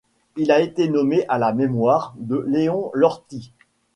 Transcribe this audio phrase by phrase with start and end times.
[0.35, 3.53] Il a été nommé à la mémoire de Léon Lortie.